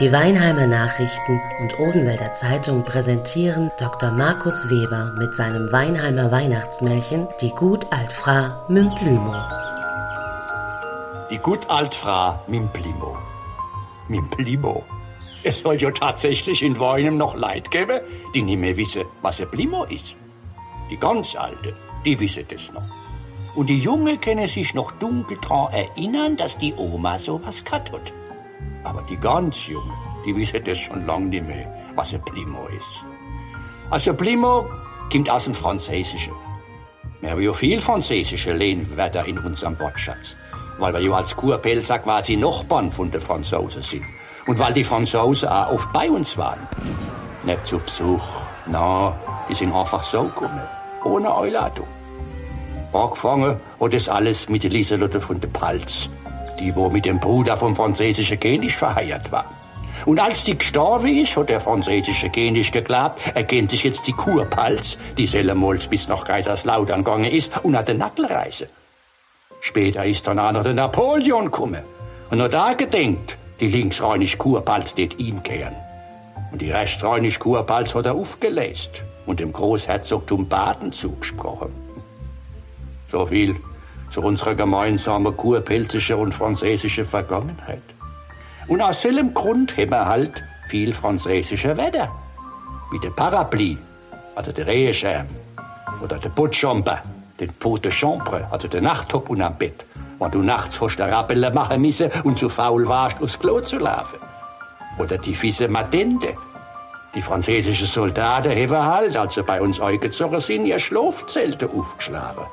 [0.00, 4.10] Die Weinheimer Nachrichten und Odenwälder Zeitung präsentieren Dr.
[4.10, 9.34] Markus Weber mit seinem Weinheimer Weihnachtsmärchen Die gut Altfra Mimplümo.
[11.30, 13.14] Die gut Altfra Mimplimo.
[14.08, 14.84] Mimplimo.
[15.42, 18.00] Es soll ja tatsächlich in Weinem noch Leid geben,
[18.34, 20.16] die nicht mehr wissen, was ein Plimo ist.
[20.90, 21.74] Die ganz Alte,
[22.06, 22.84] die wissen das noch.
[23.54, 28.14] Und die Junge können sich noch dunkel daran erinnern, dass die Oma sowas gehabt hat.
[28.84, 29.92] Aber die ganz Jungen,
[30.24, 33.04] die wissen das schon lange nicht mehr, was ein Plimo ist.
[33.90, 34.66] Also Plimo
[35.10, 36.34] kommt aus dem Französischen.
[37.20, 40.36] Wir haben ja viel französische Lehnwörter in unserem Wortschatz,
[40.78, 44.04] weil wir ja als Kurpelzer quasi Nachbarn von den Franzosen sind.
[44.46, 46.66] Und weil die Franzosen auch oft bei uns waren.
[47.44, 48.24] Nicht zu Besuch,
[48.66, 49.14] na,
[49.48, 50.62] die sind einfach so gekommen,
[51.04, 51.86] ohne Einladung.
[52.92, 56.10] Angefangen hat das alles mit Lieselotte von der Palz,
[56.60, 59.46] die wo mit dem Bruder vom französischen König verheiratet war.
[60.06, 64.12] Und als die gestorben ist, hat der französische König geglaubt, er kennt sich jetzt die
[64.12, 68.68] Kurpalz, die sellemals bis nach Kaiserslautern gegangen ist, und hat den Nackel reisen.
[69.60, 71.82] Später ist dann auch noch der Napoleon gekommen.
[72.30, 75.74] Und hat da gedenkt, die linksrheinische Kurpalz det ihm kehren.
[76.52, 81.70] Und die rechtsrheinische Kurpalz hat er aufgelöst und dem Großherzogtum Baden zugesprochen.
[83.08, 83.56] So viel
[84.10, 87.82] zu unserer gemeinsamen kurpelzische und französische Vergangenheit.
[88.68, 92.10] Und aus selben Grund haben wir halt viel französische Wetter.
[92.92, 93.78] Wie der Parapluie,
[94.34, 95.26] also der Regenschirm.
[96.02, 97.02] Oder der Boutchamper,
[97.38, 99.84] den Pot de Chambre, also der Nachthock am Bett.
[100.18, 103.78] Wenn du nachts hast der Rappelle machen müssen und zu faul warst, aufs Klo zu
[103.78, 104.18] laufen.
[104.98, 106.36] Oder die Fisse Matente.
[107.14, 112.44] Die französischen Soldaten haben halt, als sie bei uns eingezogen sind, ihr Schlafzelte aufgeschlagen.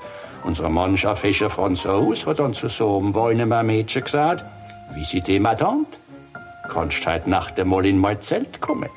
[0.47, 4.45] Unsere Mannschaft Fischer Franzos hat dann zu so einem Weinemer Mädchen gesagt,
[4.95, 5.97] wie sie dem Tante,
[6.69, 8.89] kannst heute Nacht einmal in mein Zelt kommen.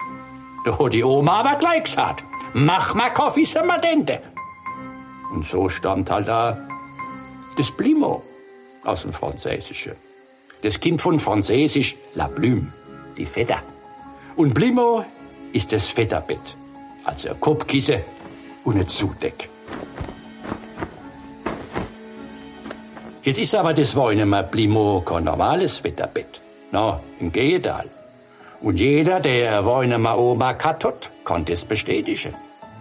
[0.64, 2.22] Da hat die Oma aber gleich gesagt,
[2.54, 4.20] mach mal Kaffee zum Madente.
[5.32, 6.56] Und so stammt halt da
[7.56, 8.22] das Plimo
[8.84, 9.96] aus dem Französischen.
[10.62, 12.72] Das Kind von Französisch La Plume,
[13.18, 13.60] die Feder.
[14.36, 15.04] Und Plimo
[15.52, 16.54] ist das Federbett,
[17.02, 18.02] also ein Kopfkissen
[18.62, 19.48] und ein Zudeck.
[23.22, 26.40] Jetzt ist aber das Weinemer Plimo kein normales Wetterbett.
[26.72, 27.90] Na, im Gegenteil.
[28.62, 32.34] Und jeder, der Weinemer Oma gehabt hat, kann das bestätigen.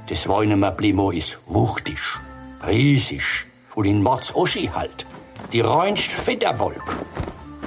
[0.08, 2.00] Das Weinemer Plimo ist wuchtig,
[2.66, 5.06] riesig und in Mords Oschi halt.
[5.52, 6.98] Die reinst Fetterwolk.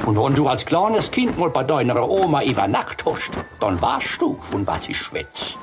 [0.06, 4.38] Und wenn du als kleines Kind mal bei deiner Oma übernackt hast, dann weißt du,
[4.40, 5.58] von was ich schwätz.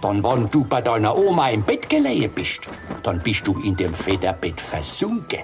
[0.00, 2.68] Dann, wenn du bei deiner Oma im Bett gelegen bist,
[3.02, 5.40] dann bist du in dem Federbett versunken.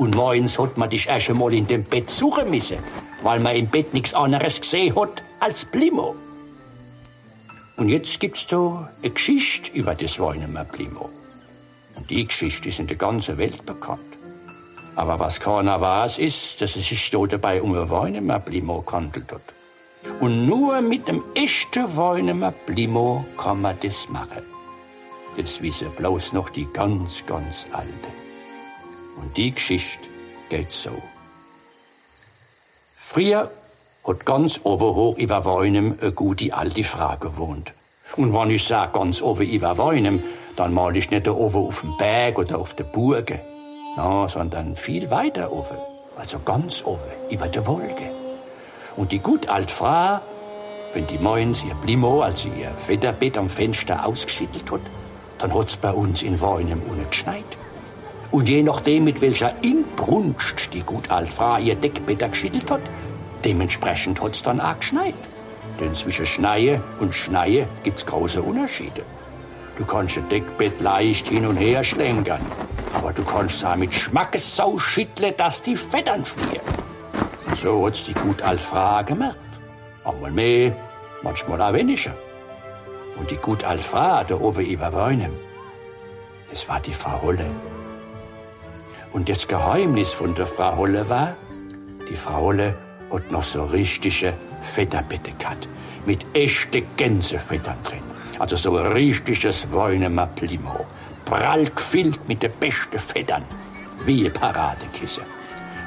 [0.00, 2.78] Und morgens hat man dich erst einmal in dem Bett suchen müssen,
[3.22, 6.14] weil man im Bett nichts anderes gesehen hat als Plimo.
[7.76, 11.10] Und jetzt gibt's da eine Geschichte über das Weinemer Plimo.
[11.96, 14.00] Und die Geschichte ist in der ganzen Welt bekannt.
[14.96, 19.30] Aber was keiner weiß, ist, dass es sich da dabei um ein Weinemer Plimo gehandelt
[19.30, 19.54] hat.
[20.18, 24.44] Und nur mit einem echten Weinemer Plimo kann man das machen.
[25.36, 28.19] Das wissen bloß noch die ganz, ganz Alte.
[29.16, 30.08] Und die Geschichte
[30.48, 30.90] geht so.
[32.94, 33.50] Früher
[34.06, 37.74] hat ganz oben hoch über Weinem eine gute alte Frau gewohnt.
[38.16, 40.22] Und wenn ich sag ganz oben über Weinem,
[40.56, 43.40] dann mal ich nicht oben auf dem Berg oder auf der Burge,
[43.96, 45.78] no, sondern viel weiter oben,
[46.16, 47.00] also ganz oben,
[47.30, 48.10] über der Wolke.
[48.96, 50.20] Und die gut alte Frau,
[50.92, 54.80] wenn die morgens ihr Plimo, also ihr Federbett am Fenster ausgeschüttelt hat,
[55.38, 57.44] dann hat's bei uns in Weinem ohne geschneit.
[58.30, 62.82] Und je nachdem, mit welcher Inbrunst die gut Alfra ihr Deckbett geschüttelt hat,
[63.44, 65.14] dementsprechend hat's dann auch geschneit.
[65.80, 69.02] Denn zwischen Schneie und Schneie gibt's große Unterschiede.
[69.76, 72.44] Du kannst ein Deckbett leicht hin und her schlenkern,
[72.94, 76.60] aber du kannst es mit Schmackes schütteln, dass die Fettern fliehen.
[77.46, 79.36] Und so hat's die gut Alfra gemacht.
[80.04, 80.76] Einmal mehr,
[81.22, 82.14] manchmal auch weniger.
[83.16, 85.34] Und die gut Alfra, der oben über Weinem,
[86.50, 87.50] das war die Frau Holle.
[89.12, 91.36] Und das Geheimnis von der Frau Holle war,
[92.08, 92.74] die Frau Holle
[93.12, 95.68] hat noch so richtige Fetterbette gehabt.
[96.06, 98.02] Mit echte Gänsefettern drin.
[98.38, 100.86] Also so ein richtiges Weinemer Plimo.
[101.24, 103.42] Prall gefüllt mit den besten Fettern.
[104.06, 105.24] Wie ein Paradekissen.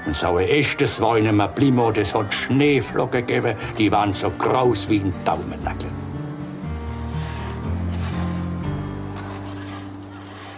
[0.05, 4.99] Und so ein echtes Weinemer Plimo, das hat Schneeflocken gegeben, die waren so groß wie
[4.99, 5.89] ein Daumennackel.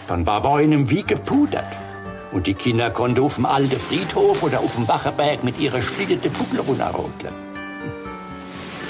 [0.08, 1.78] Dann war Weinem wie gepudert.
[2.36, 6.30] Und die Kinder konnten auf dem alten Friedhof oder auf dem Wacherberg mit ihrer schlittete
[6.30, 7.34] Buckel runterrodeln.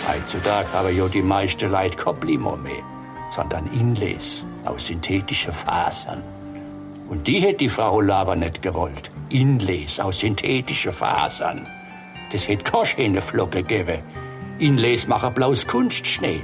[0.08, 2.82] Heutzutage haben ja die meisten Leute kein Blimo mehr,
[3.30, 6.24] sondern Inlays aus synthetischen Fasern.
[7.08, 9.12] Und die hätte die Frau aber nicht gewollt.
[9.30, 11.68] Inlays aus synthetischen Fasern.
[12.32, 14.00] Das hätte keine Flocke gegeben.
[14.58, 16.42] Inlays machen bloß Kunstschnee.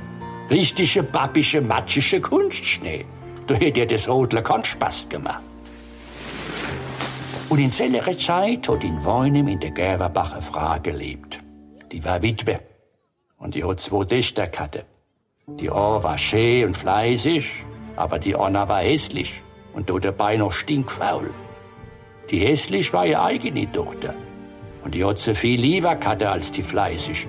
[0.51, 3.05] Richtige, babische, matschische Kunstschnee.
[3.47, 5.41] Da hätte ja das Rodler keinen Spaß gemacht.
[7.51, 11.39] Und in sellerer Zeit hat in Weinem in der Gerberbach eine Frau gelebt.
[11.91, 12.61] Die war Witwe.
[13.37, 14.85] Und die hat zwei Töchter gehabt.
[15.59, 17.65] Die eine war schön und fleißig,
[17.97, 19.43] aber die andere war hässlich
[19.73, 21.29] und da dabei noch stinkfaul.
[22.29, 24.13] Die hässlich war ihre eigene Tochter.
[24.85, 27.27] Und die hat so viel lieber gehabt als die fleißig.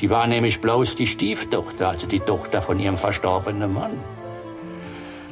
[0.00, 3.92] Die war nämlich bloß die Stieftochter, also die Tochter von ihrem verstorbenen Mann.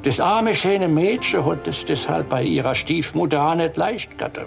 [0.02, 4.40] Das arme, schöne Mädchen hat es deshalb bei ihrer Stiefmutter auch nicht leicht gehabt.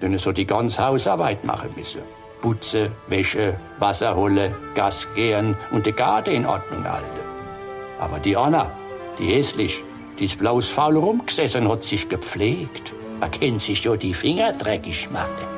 [0.00, 2.02] Denn es hat die ganze Hausarbeit machen müssen.
[2.40, 7.24] Putze, Wäsche, Wasser holen, Gas gehen und den Garten in Ordnung halten.
[7.98, 8.70] Aber die Anna,
[9.18, 9.82] die hässlich,
[10.18, 12.92] die ist bloß faul rumgesessen hat sich gepflegt.
[13.18, 15.48] Man kennt sich ja die Finger dreckig machen.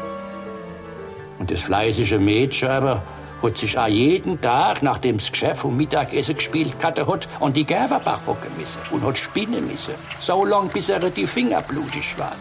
[1.39, 3.03] Und das fleißige Mädchen aber
[3.47, 7.65] hat sich auch jeden Tag, nachdem das Geschäft um Mittagessen gespielt hatte, hat an die
[7.65, 9.95] Gerberbach hocken müssen und hat spinnen müssen.
[10.19, 12.39] So lang, bis er die Finger blutig waren.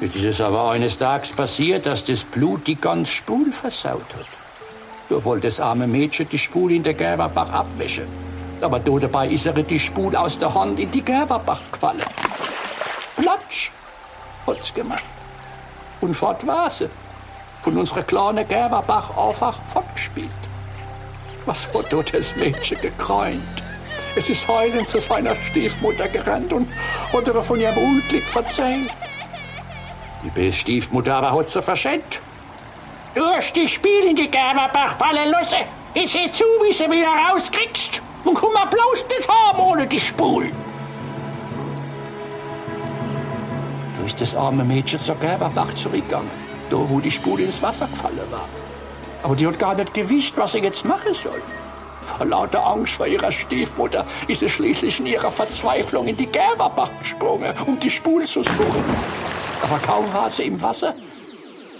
[0.00, 4.26] Jetzt ist es aber eines Tages passiert, dass das Blut die ganze Spul versaut hat.
[5.10, 8.06] Da wollte das arme Mädchen die Spul in der Gerberbach abwäschen.
[8.60, 12.04] Aber da dabei ist er die Spul aus der Hand in die Gerberbach gefallen.
[13.16, 13.72] Platsch
[14.46, 15.02] hat's gemacht.
[16.00, 16.88] Und fort war sie
[17.62, 20.30] von unserer kleinen Gerberbach einfach fortgespielt.
[21.46, 23.62] Was hat dort das Mädchen gekräunt?
[24.16, 26.68] Es ist heulend zu seiner Stiefmutter gerannt und
[27.12, 28.90] hat ihr von ihrem Unglück verzeiht.
[30.24, 32.20] Die böse Stiefmutter aber hat sie verschenkt.
[33.14, 35.64] Du hast die Spiel in die Gerberbach fallen lassen.
[35.94, 38.02] Ich seh zu, wie sie wieder rauskriegst.
[38.24, 40.50] Und komm mal bloß nicht haben ohne die Spul.
[43.98, 48.30] Da ist das arme Mädchen zur Gerberbach zurückgegangen da wo die Spule ins Wasser gefallen
[48.30, 48.48] war.
[49.22, 51.42] Aber die hat gar nicht gewusst, was sie jetzt machen soll.
[52.00, 56.90] Vor lauter Angst vor ihrer Stiefmutter ist sie schließlich in ihrer Verzweiflung in die Gerberbach
[56.98, 58.84] gesprungen, um die Spule zu suchen.
[59.62, 60.94] Aber kaum war sie im Wasser,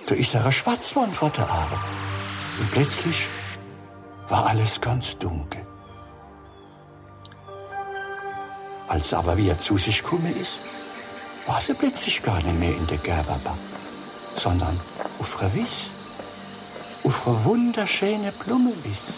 [0.07, 1.79] da ist ein Schwarzmann vor der Arme.
[2.59, 3.27] Und plötzlich
[4.29, 5.67] war alles ganz dunkel.
[8.87, 10.59] Als aber wieder zu sich gekommen ist,
[11.47, 13.70] war sie plötzlich gar nicht mehr in der Gerberbach
[14.41, 14.81] sondern
[15.19, 15.91] auf einer Wiss,
[17.05, 19.15] auf einer wunderschönen Blumenwiss.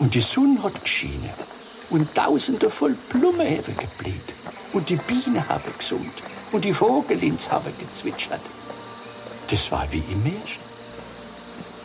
[0.00, 1.30] Und die Sonne hat geschienen
[1.90, 4.34] und Tausende voll Blumen haben gebläht
[4.72, 8.40] und die Bienen haben gesummt und die Vogelins haben gezwitschert.
[9.48, 10.62] Das war wie im Märchen.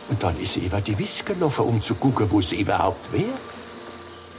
[0.08, 3.38] Und dann ist sie über die Wiss gelaufen, um zu gucken, wo sie überhaupt wäre.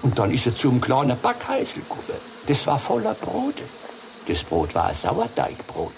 [0.01, 2.19] Und dann ist sie zum kleinen Backhäusl gekommen.
[2.45, 3.63] Das war voller Brote.
[4.27, 5.93] Das Brot war ein Sauerteigbrot.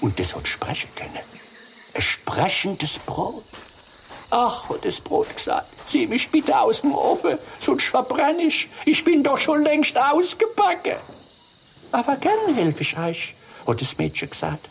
[0.00, 1.41] Und das hat sprechen können.
[1.98, 3.44] Sprechendes Brot.
[4.30, 8.70] Ach, hat das Brot gesagt, zieh mich bitte aus dem Ofen, sonst verbrenn ich.
[8.86, 10.96] Ich bin doch schon längst ausgebacken.
[11.92, 13.36] Aber gern helfe ich euch,
[13.66, 14.70] hat das Mädchen gesagt.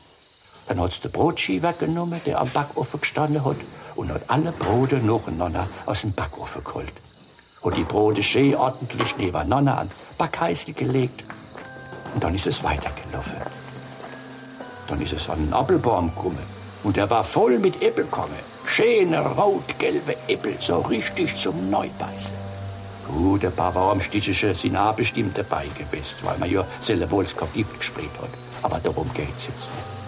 [0.68, 3.58] Dann hat's den Brotschieber genommen, der am Backofen gestanden hat,
[3.96, 6.94] und hat alle Brote nacheinander aus dem Backofen geholt.
[7.64, 11.24] Hat die Brote schön ordentlich nebeneinander ans Backheißel gelegt.
[12.16, 13.40] Und dann ist es weitergelaufen.
[14.88, 16.61] Dann ist es an einen Apfelbaum gekommen.
[16.84, 18.40] Und er war voll mit Äppelkorne.
[18.66, 22.36] Schöne rot-gelbe Äppel, so richtig zum Neubeißen.
[23.08, 27.36] Gut, ein paar Warmstichische sind auch bestimmt dabei gewesen, weil man ja selber wohl das
[27.54, 28.30] Gift gespielt hat.
[28.62, 30.02] Aber darum geht's jetzt nicht.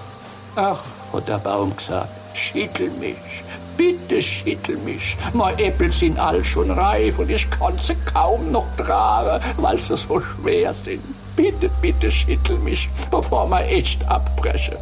[0.56, 3.44] Ach, hat der Baum gesagt, schüttel mich,
[3.76, 5.18] bitte schüttel mich.
[5.34, 9.98] Meine Äppel sind all schon reif und ich kann sie kaum noch tragen, weil sie
[9.98, 11.04] so schwer sind.
[11.36, 14.78] Bitte, bitte schüttel mich, bevor wir echt abbrechen.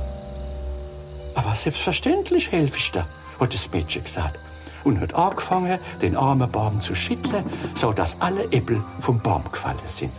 [1.35, 3.07] Aber selbstverständlich helfe ich dir,
[3.39, 4.39] hat das Mädchen gesagt.
[4.83, 7.45] Und hat angefangen, den armen Baum zu schütteln,
[7.75, 10.11] so dass alle Äpfel vom Baum gefallen sind.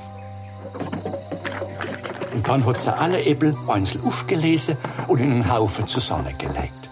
[2.33, 4.76] Und dann hat sie alle Äpfel einzeln aufgelesen
[5.09, 6.90] und in einen Haufen zusammengelegt.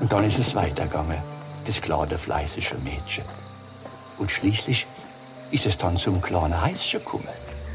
[0.00, 1.18] Und dann ist es weitergegangen,
[1.66, 3.24] das kleine fleißige Mädchen.
[4.18, 4.86] Und schließlich
[5.50, 7.28] ist es dann zum kleinen Häuschen gekommen.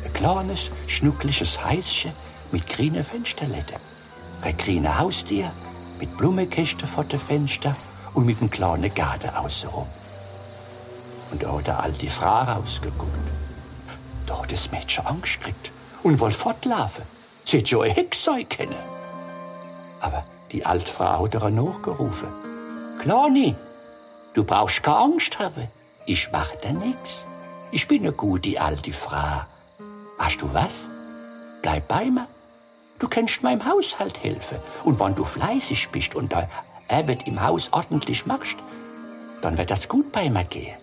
[0.03, 2.11] Ein kleines, schnuckliches Häuschen
[2.51, 3.90] mit grünen Fensterläden.
[4.41, 5.51] Ein grünes Haustier
[5.99, 7.75] mit Blumenkästen vor dem Fenster
[8.13, 9.85] und mit einem kleinen Garten außenrum.
[11.31, 13.31] Und da hat eine alte Frau rausgeguckt.
[14.25, 15.71] Da hat das Mädchen Angst gekriegt
[16.03, 17.05] und wollte fortlaufen.
[17.45, 18.75] Sie hätte schon eine Hexe sein können.
[19.99, 22.29] Aber die alte Frau hat ihr nachgerufen.
[22.99, 23.55] Kleine,
[24.33, 25.67] du brauchst keine Angst haben.
[26.05, 27.27] Ich mach da nix.
[27.71, 29.41] Ich bin ne gute alte Frau.
[30.17, 30.89] Weißt du was?
[31.61, 32.27] Bleib bei mir.
[33.01, 34.59] Du kannst meinem Haushalt helfen.
[34.83, 36.49] Und wenn du fleißig bist und deine
[36.87, 38.57] Arbeit im Haus ordentlich machst,
[39.41, 40.77] dann wird das gut bei mir gehen.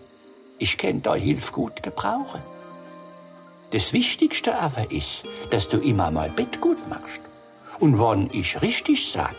[0.58, 2.42] Ich kann da Hilfe gut gebrauchen.
[3.70, 7.20] Das Wichtigste aber ist, dass du immer mein Bett gut machst.
[7.78, 9.36] Und wenn ich richtig sag,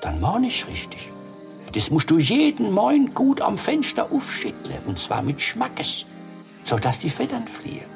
[0.00, 1.12] dann mach ich richtig.
[1.72, 6.06] Das musst du jeden Morgen gut am Fenster aufschütteln, und zwar mit Schmackes,
[6.64, 7.88] so dass die Federn fliehen.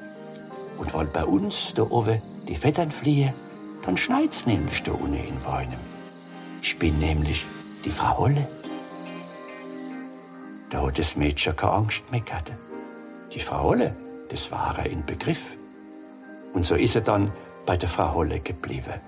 [0.78, 3.34] Und weil bei uns da oben die Federn fliehen,
[3.82, 5.80] dann schneit's nämlich da unten in Weinem.
[6.62, 7.46] Ich bin nämlich
[7.84, 8.48] die Frau Holle.
[10.70, 12.52] Da hat das Mädchen keine Angst mehr gehabt.
[13.32, 13.96] Die Frau Holle,
[14.28, 15.56] das war er in Begriff.
[16.52, 17.32] Und so ist er dann
[17.66, 19.00] bei der Frau Holle geblieben.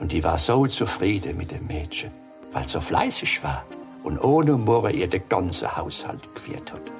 [0.00, 2.10] Und die war so zufrieden mit dem Mädchen,
[2.52, 3.64] weil so fleißig war
[4.02, 6.99] und ohne Murre ihr den ganzen Haushalt geführt hat.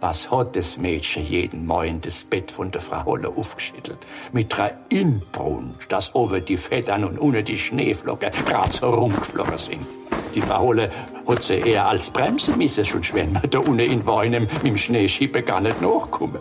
[0.00, 3.96] Was hat das Mädchen jeden Morgen das Bett von der Frau Holle aufgeschüttelt?
[4.30, 9.86] Mit drei Inbrunst, dass oben die Federn und unten die Schneeflocken grad so rumgeflogen sind.
[10.34, 10.90] Die Frau Holle
[11.26, 14.76] hat sie eher als Bremse müssen, schon wenn man da unten in Weinem mit dem
[14.76, 16.40] Schneeschippe gar nicht nachkommen.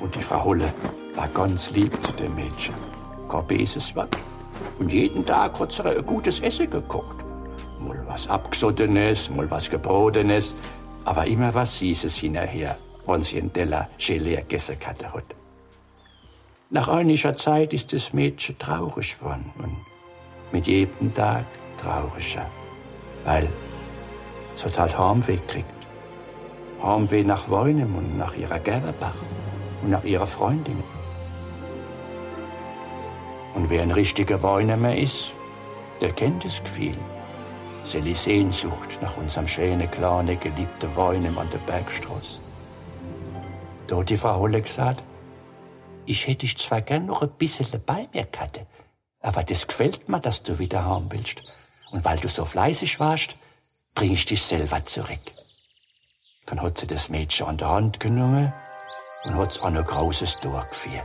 [0.00, 0.74] Und die Frau Holle
[1.14, 2.74] war ganz lieb zu dem Mädchen.
[3.46, 4.16] Böses Wort.
[4.80, 7.16] Und jeden Tag hat sie ein gutes Essen gekocht.
[7.78, 10.56] Mal was Abgesottenes, mal was Gebrotenes,
[11.04, 12.76] aber immer was Süßes hinterher,
[13.06, 15.24] wenn sie einen Teller Gelee gegessen hat.
[16.70, 19.76] Nach einiger Zeit ist das Mädchen traurig geworden und
[20.52, 22.46] mit jedem Tag trauriger,
[23.24, 23.48] weil
[24.54, 25.66] es hat halt Heimweh gekriegt.
[26.82, 29.16] Heimweh nach Weinem und nach ihrer Gerberbach
[29.82, 30.82] und nach ihrer Freundin.
[33.54, 35.34] Und wer ein richtiger Weinemer ist,
[36.00, 36.96] der kennt das Gefühl.
[37.82, 42.40] Seli Sehnsucht nach unserem schönen, kleinen, geliebten Weinem an der Bergstraße.
[43.90, 45.02] Hat die Frau Holle gesagt,
[46.06, 48.60] ich hätte dich zwar gern noch ein bisschen bei mir gehabt,
[49.20, 51.42] aber das gefällt mir, dass du wieder haben willst.
[51.90, 53.36] Und weil du so fleißig warst,
[53.94, 55.18] bring ich dich selber zurück.
[56.46, 58.52] Dann hat sie das Mädchen an der Hand genommen
[59.24, 61.04] und hat's an ein großes Tor geführt.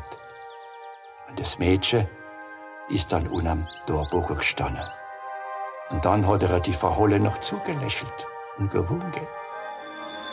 [1.30, 2.08] Und das Mädchen
[2.90, 4.86] ist dann unterm Torbuch gestanden.
[5.90, 8.28] Und dann hat er die Verholle noch zugelächelt
[8.58, 9.28] und gewunken.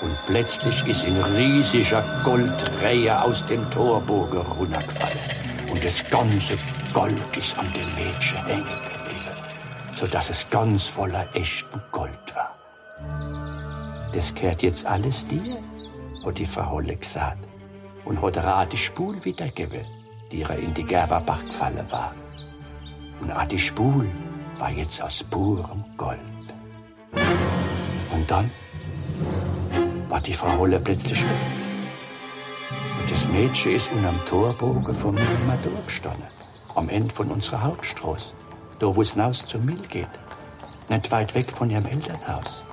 [0.01, 5.19] Und plötzlich ist ein riesiger Goldreiher aus dem Torbogen runtergefallen.
[5.71, 6.57] Und das ganze
[6.93, 9.37] Gold ist an dem Mädchen hängen geblieben,
[9.95, 12.57] sodass es ganz voller echten Gold war.
[14.13, 15.57] Das kehrt jetzt alles dir,
[16.25, 17.47] hat die Verholle gesagt.
[18.05, 19.87] Und hat er die Spul wiedergegeben,
[20.33, 22.13] die er in die Gerberbach gefallen war.
[23.21, 24.11] Und Adi Spul
[24.63, 26.21] war jetzt aus purem Gold.
[28.13, 28.49] Und dann
[30.09, 31.31] war die Frau Holle plötzlich weg.
[33.01, 36.29] Und das Mädchen ist unterm Torbogen vom Milmer durchgestanden.
[36.77, 38.35] Am Ende von unserer Hauptstraße.
[38.79, 40.07] Da, wo es hinaus zum Mill geht.
[40.89, 42.65] Nicht weit weg von ihrem Elternhaus.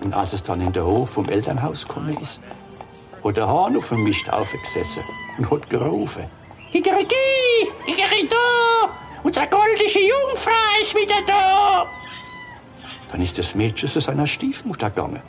[0.00, 2.40] Und als es dann in den Hof vom Elternhaus gekommen ist,
[3.22, 5.02] hat der Hahn auf dem Mist aufgesessen
[5.36, 6.24] und hat gerufen.
[6.72, 7.69] Kikeriki,
[9.90, 11.86] goldische Jungfrau ist wieder da.
[13.10, 15.22] Dann ist das Mädchen zu seiner Stiefmutter gegangen.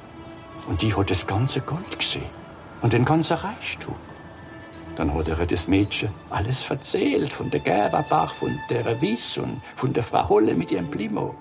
[0.68, 2.30] Und die hat das ganze Gold gesehen.
[2.82, 3.96] Und den ganzen Reichtum.
[4.96, 9.94] Dann hat er das Mädchen alles erzählt von der Gerberbach, von der Wies und von
[9.94, 11.36] der Frau Holle mit ihrem Plimo.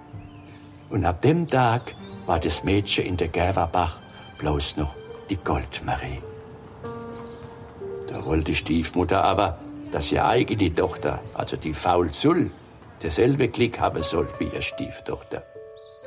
[0.88, 1.94] Und ab dem Tag
[2.26, 3.98] war das Mädchen in der Gerberbach
[4.38, 4.94] bloß noch
[5.28, 6.22] die Goldmarie.
[8.08, 9.58] Da wollte die Stiefmutter aber,
[9.92, 12.50] dass ihre eigene Tochter, also die Faulzull,
[13.02, 15.42] derselbe Klick haben sollte wie ihre Stieftochter.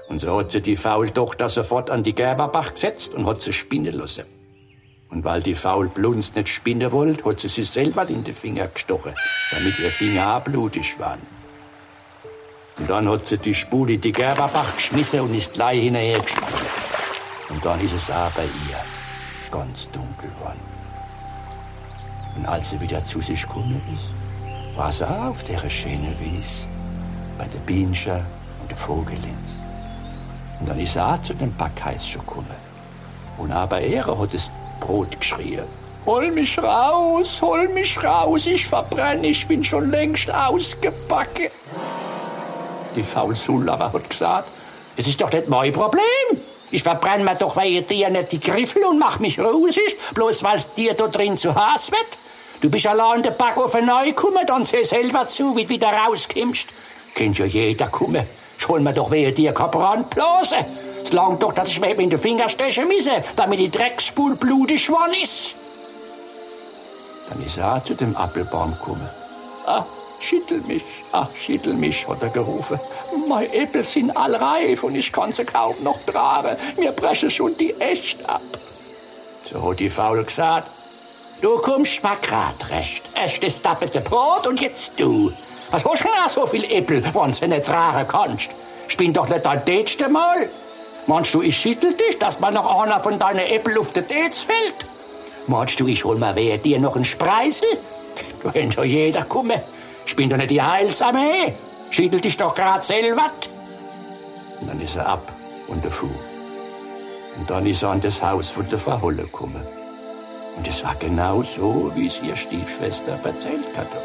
[0.09, 3.93] Und so hat sie die Faultochter sofort an die Gerberbach gesetzt und hat sie spinnen
[3.93, 4.25] lassen.
[5.09, 9.13] Und weil die Faulblunz nicht spinnen wollte, hat sie sich selber in die Finger gestochen,
[9.51, 11.21] damit ihr Finger auch blutig waren.
[12.79, 16.67] Und dann hat sie die Spule in die Gerberbach geschmissen und ist gleich hinterher gesprungen.
[17.49, 18.77] Und dann ist es auch bei ihr
[19.51, 20.59] ganz dunkel geworden.
[22.35, 24.13] Und als sie wieder zu sich gekommen ist,
[24.75, 26.67] war sie auch auf der schönen Wies,
[27.37, 28.25] bei der Bienchen
[28.61, 29.59] und der Vogelins.
[30.59, 32.55] Und dann ist auch zu dem Backheiß schon gekommen.
[33.37, 34.49] Und aber er hat das
[34.79, 35.65] Brot geschrien.
[36.05, 41.47] Hol mich raus, hol mich raus, ich verbrenne, ich bin schon längst ausgebacken.
[42.95, 44.49] Die Faulsullava hat gesagt,
[44.97, 46.03] es ist doch nicht mein Problem.
[46.71, 50.73] Ich verbrenne mir doch wegen dir nicht die Griffel und mach mich rusig, bloß weil's
[50.73, 52.17] dir da drin zu Hass wird.
[52.61, 55.89] Du bist allein in den Backofen neu gekommen, dann seh selber zu, wie du wieder
[55.89, 56.69] rauskommst.
[57.13, 58.25] Kennt ja jeder kommen.
[58.57, 60.55] Ich hol mir doch wegen dir keine Brandblase.
[61.03, 64.35] Es langt doch, dass ich mir eben in den Finger stechen müsse, damit die Drecksspul
[64.35, 65.55] blutig geworden ist.
[67.29, 69.09] Dann ist er zu dem Apfelbaum gekommen.
[69.65, 69.85] Ah,
[70.19, 72.79] schüttel mich, ach, schüttel mich, hat er gerufen.
[73.27, 76.57] Meine Äpfel sind all reif und ich kann sie kaum noch tragen.
[76.77, 78.41] Mir brechen schon die echt ab.
[79.51, 80.69] So hat die Faul gesagt.
[81.41, 83.03] Du kommst mal grad recht.
[83.13, 85.33] Erst das doppelte Brot und jetzt du.
[85.73, 88.51] Was hast du denn so viel Äpfel, wenn du nicht tragen kannst?
[88.87, 90.47] Spinn doch nicht dein letzte Mal.
[91.07, 94.41] Meinst du, ich schüttel dich, dass mal noch einer von deinen Äpfeln auf den Dez
[94.41, 94.85] fällt?
[95.47, 97.69] Meinst du, ich hol mal wer dir noch einen Spreisel?
[98.43, 99.59] Du kennst doch jeder kommen.
[100.05, 101.55] Ich bin doch nicht die Heilsame.
[101.89, 103.31] Schüttel dich doch grad selber.
[104.61, 105.33] Und dann ist er ab
[105.67, 106.07] und der Fu.
[107.35, 109.65] Und dann ist er an das Haus von der Frau Holle gekommen.
[110.55, 113.97] Und es war genau so, wie es ihr Stiefschwester erzählt hatte.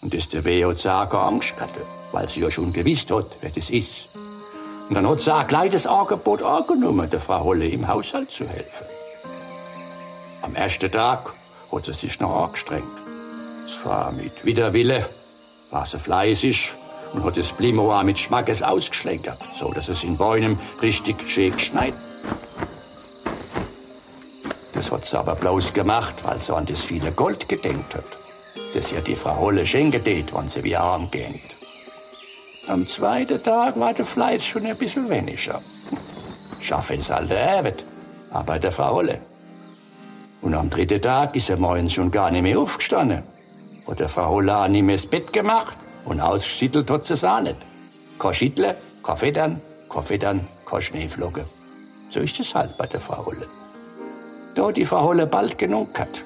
[0.00, 1.80] Und das der Weh hat sagen Angst hatte,
[2.12, 4.08] weil sie ja schon gewusst hat, wer das ist.
[4.88, 8.48] Und dann hat sie auch gleich das Angebot angenommen, der Frau Holle im Haushalt zu
[8.48, 8.86] helfen.
[10.42, 11.34] Am ersten Tag
[11.70, 12.84] hat sie sich noch angestrengt.
[13.66, 15.08] Zwar mit Widerwille,
[15.70, 16.74] war sie fleißig
[17.12, 21.52] und hat das Blimo auch mit Schmackes ausgeschlägert, so dass es in Bäumen richtig schön
[21.52, 21.94] geschneit.
[24.72, 28.18] Das hat sie aber bloß gemacht, weil sie an das viele Gold gedenkt hat,
[28.74, 31.56] das ihr die Frau Holle schenken tät, wenn sie wie arm geht.
[32.66, 35.60] Am zweiten Tag war der Fleiß schon ein bisschen weniger.
[36.60, 37.84] Schaffe es halt Arbeit,
[38.30, 39.20] aber der Frau Holle.
[40.42, 43.24] Und am dritten Tag ist er morgens schon gar nicht mehr aufgestanden.
[43.86, 47.40] Hat der Frau Holla nicht mehr das Bett gemacht und ausgeschüttelt hat sie es auch
[47.40, 47.56] nicht.
[48.18, 51.44] Kein Schütteln, kein Federn, kein Federn, kein Schneeflocken.
[52.10, 53.48] So ist es halt bei der Frau Holle.
[54.54, 56.24] Da hat die Frau Holle bald genug gehabt.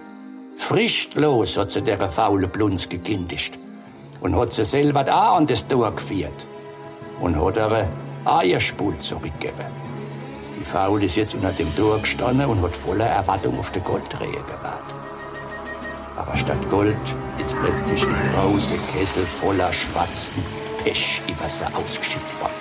[0.56, 3.58] Frisch los hat sie der faule Blunz gekündigt
[4.20, 6.46] und hat sie selber auch an das Tor geführt
[7.20, 7.88] und hat ihr
[8.24, 9.66] Eierspul zurückgegeben.
[10.58, 14.30] Die Faul ist jetzt unter dem Tor gestanden und hat voller Erwartung auf die Goldrehe
[14.30, 14.94] gewartet.
[16.16, 16.96] Aber statt Gold
[17.38, 20.42] ist plötzlich ein großer Kessel voller schwarzen
[20.82, 22.52] Pech über sie ausgeschüttet worden.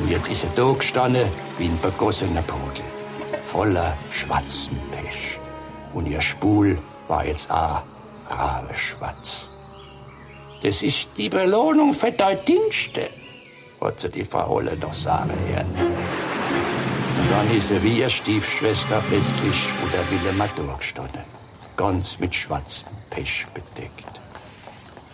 [0.00, 1.26] Und jetzt ist er da gestanden
[1.58, 2.84] wie ein begossener Pudel,
[3.44, 5.40] voller schwarzen Pech.
[5.96, 6.78] Und ihr Spul
[7.08, 7.82] war jetzt auch
[8.74, 9.48] schwarz.
[10.60, 13.08] Das ist die Belohnung für dein Dienste,
[13.80, 15.74] hat sie die Frau Holle noch sagen hören.
[17.18, 21.24] Und dann ist er wie ihr Stiefschwester plötzlich unter Willemer durchgestanden.
[21.78, 24.20] Ganz mit schwarzem Pech bedeckt.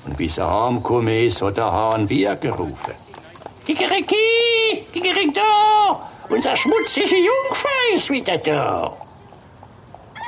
[0.04, 2.94] Und wie sie heimgekommen ist, hat der Hahn wieder gerufen.
[3.64, 4.16] Kikeriki,
[4.92, 5.40] Kikeriki!
[6.28, 9.01] Unser schmutzige Jungfer ist wieder da!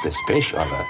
[0.04, 0.84] Das Pech aber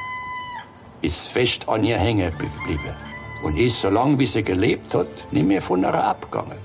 [1.01, 2.97] ist fest an ihr hängen geblieben
[3.45, 6.59] und ist, solange wie sie gelebt hat, nicht mehr von ihr abgegangen.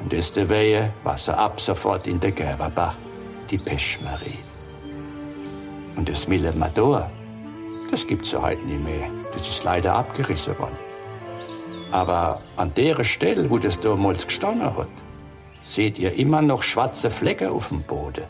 [0.00, 2.94] Und deswegen war sie ab sofort in der Gerberbach
[3.50, 4.38] die Peschmarie.
[5.96, 7.10] Und das Mille Mador,
[7.90, 9.10] das gibt's ja heute nicht mehr.
[9.32, 10.78] Das ist leider abgerissen worden.
[11.90, 14.88] Aber an der Stelle, wo das damals gestanden hat,
[15.60, 18.24] seht ihr immer noch schwarze Flecke auf dem Boden.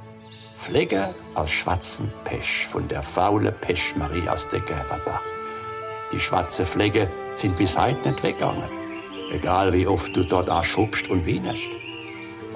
[0.64, 5.20] Flecke aus schwarzen Pesch von der faule Peschmarie aus der Gerberbach.
[6.10, 8.70] Die schwarze Flecke sind bis heute nicht weggegangen.
[9.30, 10.64] Egal wie oft du dort auch
[11.10, 11.68] und wienerst.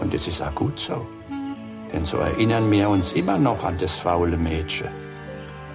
[0.01, 1.07] Und es ist auch gut so.
[1.93, 4.89] Denn so erinnern wir uns immer noch an das faule Mädchen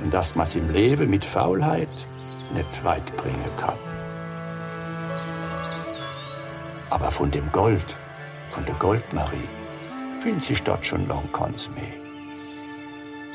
[0.04, 1.94] und dass man's im Leben mit Faulheit
[2.56, 3.78] nicht weit bringen kann.
[6.90, 7.96] Aber von dem Gold,
[8.50, 9.50] von der Goldmarie,
[10.18, 12.03] findet sich dort schon lang keins mehr.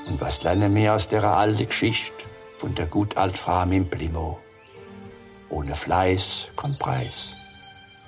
[0.09, 2.25] Und was lernen wir aus der alten Geschichte
[2.57, 4.41] von der gut Altfrau im Plimo?
[5.51, 7.35] Ohne Fleiß kommt Preis.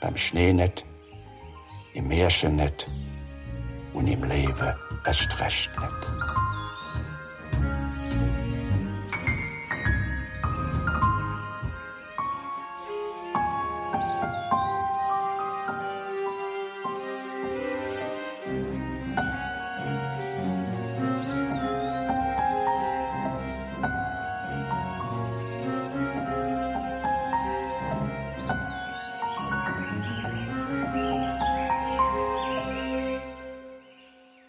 [0.00, 0.84] Beim Schnee nicht,
[1.92, 2.86] im Märchen nicht
[3.92, 6.19] und im Leben erst recht nicht.